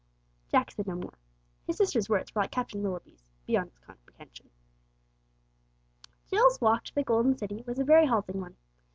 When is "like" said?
2.41-2.49